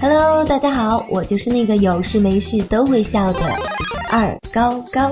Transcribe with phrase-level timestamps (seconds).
[0.00, 3.40] Hello，大家好，我就是那个有事没事都会笑的
[4.10, 5.10] 二高高。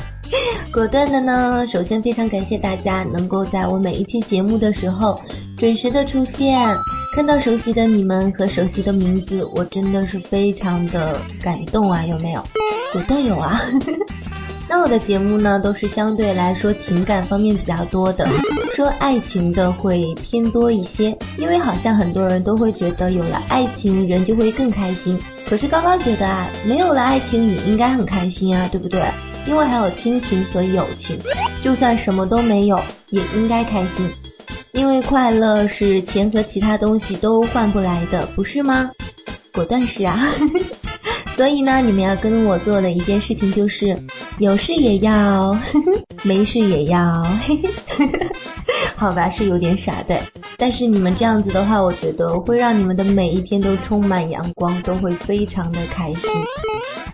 [0.72, 5.20] 果断的呢，首先非常感谢大家能够在我每一期节目的时候
[5.56, 6.58] 准时的出现，
[7.14, 12.42] 看到熟悉的你们和熟悉的名字，我真的是非常的感动啊，有没有？
[12.92, 13.60] 果断有啊。
[14.68, 18.28] 那我的节目呢，都是相对来说情感方面比较多的，
[18.74, 25.18] 说爱情的会偏多一些，因为好像很多人都会觉得有了爱情人就会更开心，
[25.48, 29.00] 可是高高觉得啊，没有了爱情也应该很开心啊，对不对？
[29.46, 31.16] 因为还有亲情和友情，
[31.62, 34.10] 就算什么都没有也应该开心，
[34.72, 38.90] 因为快乐是钱和其他东西都换不来的，不是吗？
[39.54, 40.18] 果断是啊，
[41.36, 43.96] 所以呢，你们要跟我做的一件事情就是。
[44.38, 45.56] 有事也要，
[46.22, 47.24] 没事也要，
[48.94, 50.20] 好吧，是有点傻的。
[50.58, 56.20] 但是你们这样子的话，我觉得会让你们的每一天都充满阳光，都会非常的开心。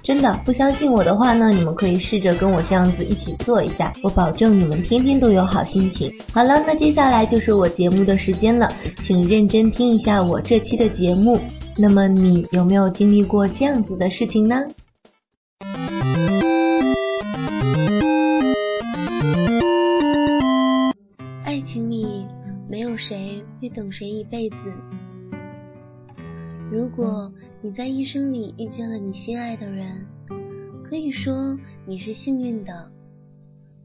[0.03, 6.12] 真的，不相信我的话呢，你们可以试着跟我这样子一起做一下，我保证你们天天都有好心情。
[6.33, 8.73] 好了，那接下来就是我节目的时间了，
[9.06, 11.41] 请认真听一下我这期的节目。
[11.78, 14.61] 那么你有没有经历过这样子的事情呢？
[23.63, 24.57] 会等谁一辈子？
[26.69, 30.05] 如果你在一生里遇见了你心爱的人，
[30.83, 32.91] 可以说你是幸运的。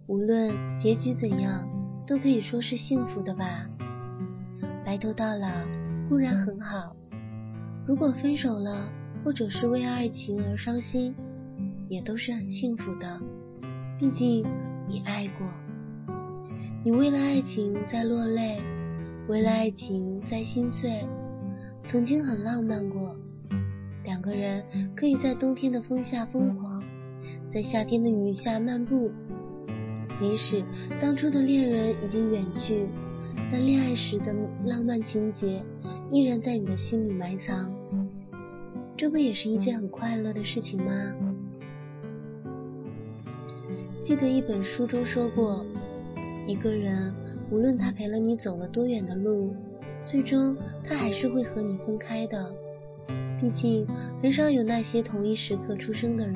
[0.07, 1.69] 无论结局怎样，
[2.07, 3.69] 都可以说是幸福的吧。
[4.83, 5.47] 白头到老
[6.09, 6.95] 固然很好，
[7.85, 8.89] 如果分手了，
[9.23, 11.13] 或者是为爱情而伤心，
[11.87, 13.21] 也都是很幸福的。
[13.99, 14.43] 毕竟
[14.87, 15.45] 你爱过，
[16.83, 18.59] 你为了爱情在落泪。
[19.27, 21.05] 为了爱情在心碎，
[21.85, 23.15] 曾经很浪漫过。
[24.05, 24.63] 两个人
[24.95, 26.81] 可以在冬天的风下疯狂，
[27.53, 29.11] 在夏天的雨下漫步。
[30.19, 30.63] 即使
[31.01, 32.87] 当初的恋人已经远去，
[33.51, 34.33] 但恋爱时的
[34.65, 35.61] 浪漫情节
[36.09, 37.69] 依然在你的心里埋藏。
[38.95, 41.13] 这不也是一件很快乐的事情吗？
[44.05, 45.65] 记得一本书中说过，
[46.47, 47.13] 一个人。
[47.51, 49.53] 无论他陪了你走了多远的路，
[50.05, 52.51] 最终他还是会和你分开的。
[53.39, 53.85] 毕竟
[54.21, 56.35] 很少有那些同一时刻出生的人，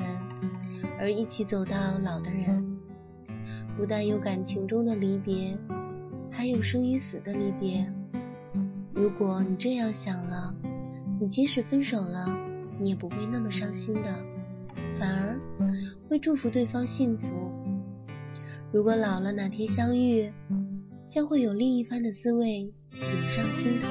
[0.98, 2.64] 而一起走到老的人。
[3.76, 5.56] 不但有感情中的离别，
[6.30, 7.90] 还有生与死的离别。
[8.94, 10.54] 如果你这样想了，
[11.20, 12.26] 你即使分手了，
[12.78, 14.14] 你也不会那么伤心的，
[14.98, 15.38] 反而
[16.08, 17.26] 会祝福对方幸福。
[18.72, 20.32] 如果老了哪天相遇，
[21.10, 23.86] 将会有另一番的滋味涌上心头。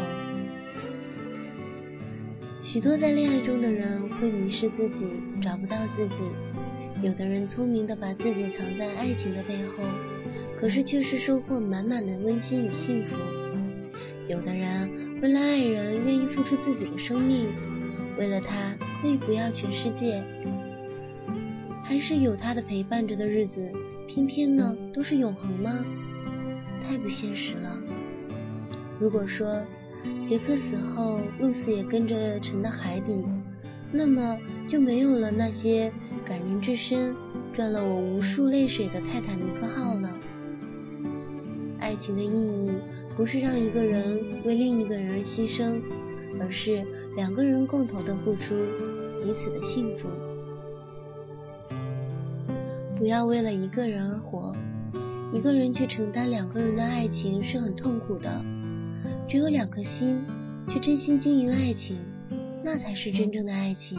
[2.60, 5.06] 许多在恋爱中的人会迷失自己，
[5.40, 6.16] 找不到自己。
[7.04, 9.84] 有的人聪明的把自己藏在爱情的背后，
[10.60, 13.16] 可是却是收获满满的温馨与幸福。
[14.28, 17.50] 有的人为了爱人愿意付出自己的生命，
[18.18, 20.24] 为了他可以不要全世界，
[21.92, 23.70] 还是有他的陪伴着的日子，
[24.08, 25.86] 偏偏呢都是永恒吗？
[26.82, 27.78] 太不现实了。
[28.98, 29.62] 如果说
[30.26, 33.26] 杰克死后，露丝也跟着沉到海底，
[33.92, 35.92] 那么就没有了那些
[36.24, 37.14] 感人至深、
[37.54, 40.18] 赚了我无数泪水的泰坦尼克号了。
[41.78, 42.72] 爱情的意义
[43.18, 45.82] 不是让一个人为另一个人而牺牲，
[46.40, 46.86] 而是
[47.18, 48.56] 两个人共同的付出
[49.22, 50.08] 彼此的幸福。
[53.02, 54.56] 不要为了一个人而活。
[55.34, 58.46] 一个人去承担两个人的爱情是很痛苦的，
[59.28, 60.22] 只有两颗心
[60.68, 61.98] 去真心经营爱情，
[62.64, 63.98] 那才是真正的爱情。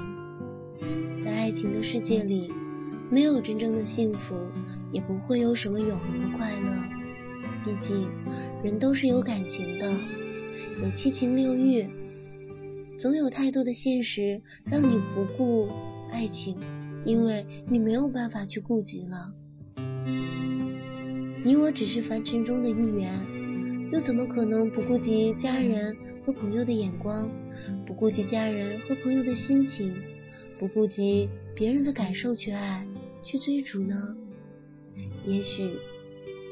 [1.25, 2.49] 在爱情的世界里，
[3.11, 4.37] 没有真正的幸福，
[4.93, 6.83] 也不会有什么永恒的快乐。
[7.65, 8.07] 毕竟，
[8.63, 9.91] 人都是有感情的，
[10.81, 11.89] 有七情六欲，
[12.97, 15.69] 总有太多的现实让你不顾
[16.13, 16.57] 爱情，
[17.05, 19.33] 因为你没有办法去顾及了。
[21.45, 27.29] 你我只是凡尘中的一员，又怎么可能不顾及家人和朋友的眼光，
[27.85, 29.93] 不顾及家人和朋友的心情，
[30.59, 32.87] 不顾及别人的感受去爱、
[33.25, 34.17] 去追逐呢？
[35.27, 35.69] 也许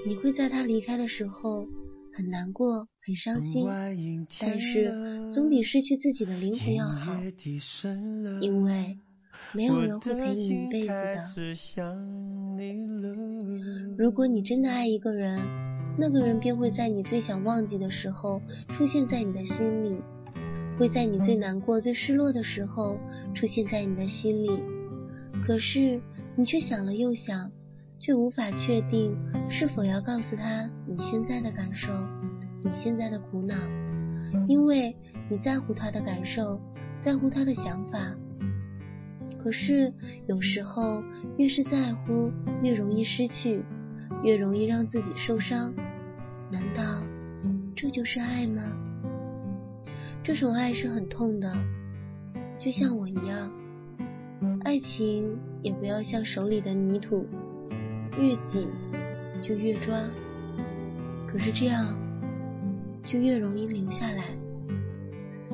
[0.06, 1.69] 你会在他离开的时候
[2.12, 3.64] 很难过、很伤心，
[4.41, 7.17] 但是总比失去自己的灵魂要好，
[8.41, 8.99] 因为。
[9.55, 11.20] 没有人会陪你一辈子的。
[13.99, 15.41] 如果你真的爱一个人，
[15.99, 20.00] 那个人便会在你最想忘记的时候出现在你的心里。
[20.79, 22.97] 会在你最难过、最失落的时候
[23.35, 24.50] 出现在你的心里。
[25.44, 26.00] 可是
[26.37, 27.52] 你却想了又想，
[27.99, 29.14] 却无法确定
[29.50, 31.93] 是否要告诉他你现在的感受，
[32.64, 33.55] 你现在的苦恼，
[34.49, 34.97] 因为
[35.29, 36.58] 你在乎他的感受，
[37.02, 38.17] 在乎他的想法。
[39.43, 39.91] 可是
[40.27, 41.03] 有时候，
[41.39, 42.31] 越是在乎，
[42.63, 43.63] 越容易失去，
[44.23, 45.73] 越容易让自己受伤。
[46.51, 47.03] 难道
[47.75, 48.63] 这就是爱吗？
[50.23, 51.51] 这种爱是很痛的，
[52.59, 53.51] 就像我一样。
[54.63, 57.27] 爱情也不要像手里的泥土，
[58.19, 58.69] 越紧
[59.41, 59.99] 就越抓。
[61.27, 61.97] 可是这样
[63.07, 64.37] 就越容易留下来，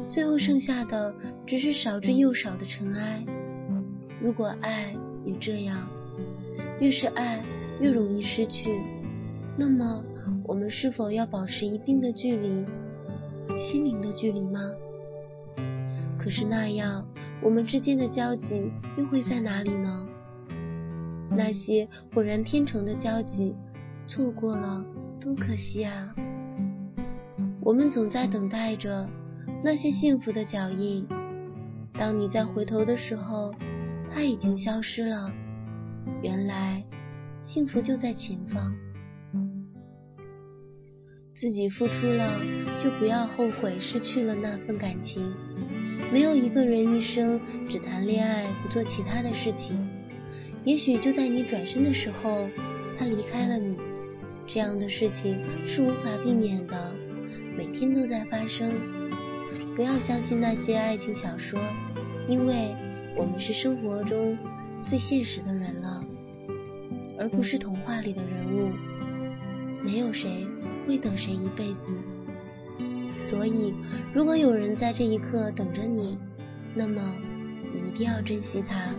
[0.08, 1.14] 最后剩下的
[1.46, 3.24] 只是少之又少的尘埃。
[4.20, 5.86] 如果爱也这样，
[6.80, 7.44] 越是爱
[7.80, 8.80] 越容易失去，
[9.56, 10.02] 那么
[10.44, 12.64] 我们是否要保持一定的距离，
[13.58, 14.60] 心灵的距离吗？
[16.18, 17.06] 可是那样，
[17.42, 20.06] 我们之间的交集又会在哪里呢？
[21.30, 23.54] 那些浑然天成的交集，
[24.02, 24.82] 错过了
[25.20, 26.14] 多可惜啊！
[27.60, 29.06] 我们总在等待着
[29.62, 31.06] 那些幸福的脚印，
[31.92, 33.54] 当你再回头的时候。
[34.16, 35.30] 他已经消失了，
[36.22, 36.82] 原来
[37.38, 38.74] 幸福就在前方。
[41.34, 42.40] 自己付出了，
[42.82, 45.22] 就不要后悔失去了那份感情。
[46.10, 49.86] 没有一个人一生只谈恋爱不做其他的事情。
[50.64, 52.48] 也许就在你转身的时候，
[52.98, 53.76] 他离开了你。
[54.46, 56.90] 这样的事情是无法避免的，
[57.54, 58.72] 每天都在发生。
[59.76, 61.60] 不要相信那些爱情小说，
[62.26, 62.74] 因为。
[63.16, 64.36] 我们是生活中
[64.86, 66.04] 最现实的人了，
[67.18, 68.70] 而不是童话里的人物。
[69.82, 70.46] 没有谁
[70.86, 71.78] 会等谁一辈子，
[73.18, 73.72] 所以
[74.12, 76.18] 如果有人在这一刻等着你，
[76.74, 77.16] 那么
[77.72, 78.92] 你一定要珍惜他。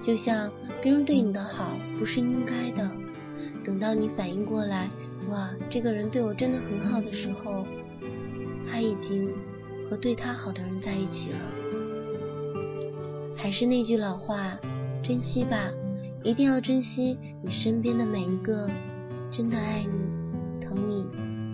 [0.00, 0.50] 就像
[0.80, 2.88] 别人对你的好不是应该的，
[3.64, 4.88] 等到你反应过来，
[5.28, 7.66] 哇，这个人对我真的很好的时候，
[8.70, 9.28] 他已经
[9.90, 11.63] 和对他好的人在一起了。
[13.44, 14.58] 还是那句老话，
[15.02, 15.68] 珍惜吧，
[16.22, 18.66] 一定要珍惜你身边的每一个
[19.30, 21.04] 真的爱你、疼你、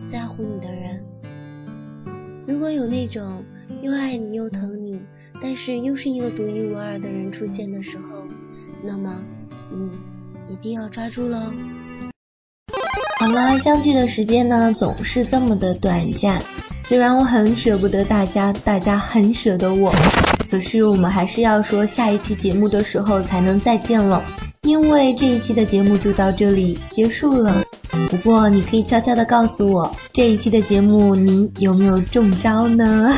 [0.09, 1.05] 在乎你的人。
[2.47, 3.43] 如果有那种
[3.83, 5.01] 又爱你又疼你，
[5.43, 8.23] 但是又是一个独一无二的人出现的时候，
[8.85, 9.21] 那么
[9.73, 9.91] 你
[10.47, 11.53] 一定要抓住喽。
[13.19, 16.41] 好啦，相聚的时间呢总是这么的短暂，
[16.85, 19.93] 虽然我很舍不得大家，大家很舍得我。
[20.51, 24.23] 可是我们还是要说下一期节目的时候才能再见了，
[24.63, 27.63] 因为这一期的节目就到这里结束了。
[28.11, 33.17] 不过你可以悄悄的告诉我，这一期的节目你有没有中招呢？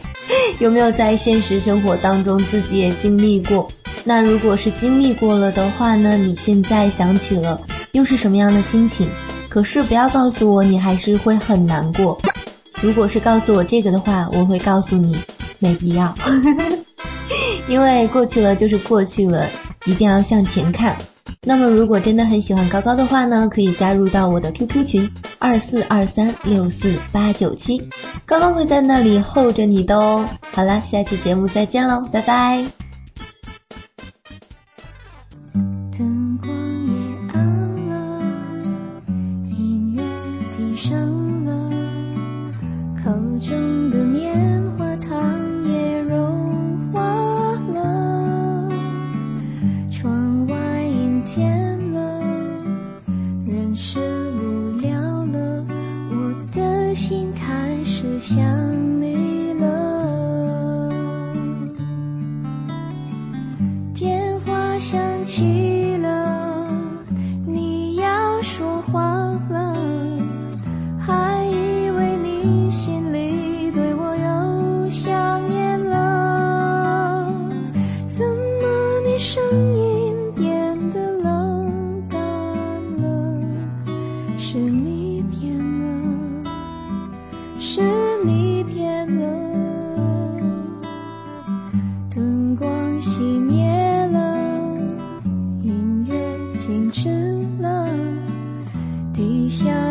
[0.60, 3.70] 有没有在现实生活当中自己也经历过？
[4.04, 6.16] 那如果是经历过了的话呢？
[6.18, 7.58] 你现在想起了
[7.92, 9.08] 又是什么样的心情？
[9.48, 12.20] 可是不要告诉我你还是会很难过。
[12.82, 15.16] 如果是告诉我这个的话，我会告诉你。
[15.58, 16.14] 没必要，
[17.68, 19.48] 因为过去了就是过去了，
[19.86, 20.96] 一定要向前看。
[21.46, 27.82] 那么如果真的很喜欢高高的话呢，可以加入到我的 QQ 群二四二三六四八九七，
[28.26, 30.26] 高高会在那里候着你的哦。
[30.52, 32.83] 好了，下期节目再见喽，拜拜。
[99.44, 99.83] 你想。